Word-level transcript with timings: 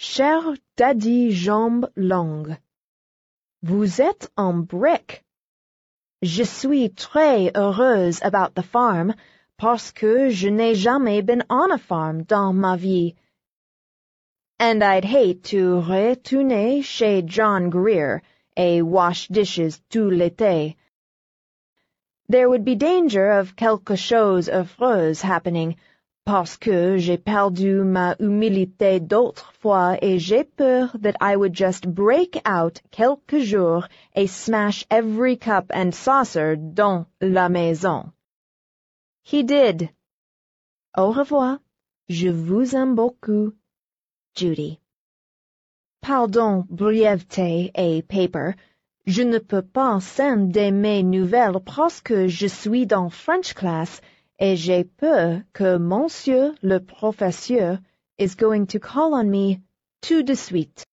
Cher 0.00 0.54
Daddy 0.76 1.32
Jambes 1.32 1.90
Longues, 1.96 2.56
Vous 3.64 3.98
êtes 3.98 4.30
un 4.36 4.64
brick. 4.64 5.24
Je 6.22 6.44
suis 6.44 6.90
très 6.90 7.50
heureuse 7.56 8.20
about 8.22 8.54
the 8.54 8.62
farm, 8.62 9.12
parce 9.56 9.90
que 9.90 10.30
je 10.30 10.50
n'ai 10.50 10.76
jamais 10.76 11.26
been 11.26 11.42
on 11.50 11.72
a 11.72 11.78
farm 11.78 12.22
dans 12.22 12.54
ma 12.54 12.76
vie. 12.76 13.16
And 14.60 14.84
I'd 14.84 15.04
hate 15.04 15.42
to 15.50 15.80
retourner 15.80 16.80
chez 16.82 17.22
John 17.22 17.68
Grier 17.68 18.22
et 18.56 18.80
wash 18.80 19.26
dishes 19.26 19.80
tout 19.90 20.12
l'été. 20.12 20.76
There 22.28 22.48
would 22.48 22.64
be 22.64 22.76
danger 22.76 23.32
of 23.32 23.56
quelque 23.56 23.96
chose 23.96 24.48
affreux 24.48 25.20
happening, 25.20 25.74
parce 26.28 26.58
que 26.58 26.98
j'ai 26.98 27.16
perdu 27.16 27.82
ma 27.82 28.14
humilité 28.20 29.00
d'autre 29.00 29.50
fois 29.62 29.96
et 30.02 30.18
j'ai 30.18 30.44
peur 30.44 30.94
that 31.00 31.16
I 31.22 31.34
would 31.36 31.54
just 31.54 31.88
break 31.88 32.42
out 32.44 32.82
quelque 32.90 33.40
jour 33.40 33.88
et 34.14 34.26
smash 34.26 34.84
every 34.90 35.38
cup 35.38 35.72
and 35.74 35.94
saucer 35.94 36.58
dans 36.58 37.06
la 37.22 37.48
maison. 37.48 38.12
He 39.24 39.42
did. 39.42 39.88
Au 40.94 41.12
revoir. 41.12 41.60
Je 42.10 42.28
vous 42.28 42.76
aime 42.76 42.94
beaucoup. 42.94 43.54
Judy. 44.36 44.78
Pardon, 46.02 46.66
brièveté 46.68 47.70
et 47.74 48.02
paper. 48.02 48.54
Je 49.06 49.22
ne 49.22 49.38
peux 49.38 49.62
pas 49.62 49.98
sender 50.00 50.72
mes 50.72 51.02
nouvelles 51.02 51.60
parce 51.64 52.02
que 52.02 52.28
je 52.28 52.46
suis 52.46 52.84
dans 52.84 53.08
French 53.08 53.54
class 53.54 54.02
et 54.38 54.56
j'ai 54.56 54.84
peur 54.84 55.40
que 55.52 55.78
monsieur 55.78 56.54
le 56.62 56.78
professeur 56.78 57.78
is 58.18 58.34
going 58.36 58.66
to 58.66 58.78
call 58.78 59.14
on 59.14 59.24
me 59.24 59.56
tout 60.00 60.22
de 60.22 60.34
suite. 60.34 60.84